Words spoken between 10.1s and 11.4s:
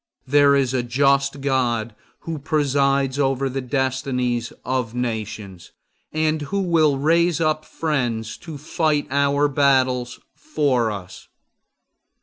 for us.